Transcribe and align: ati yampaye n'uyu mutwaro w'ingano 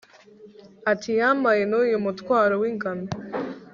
ati 0.91 1.09
yampaye 1.19 1.61
n'uyu 1.69 1.97
mutwaro 2.05 2.53
w'ingano 2.61 3.07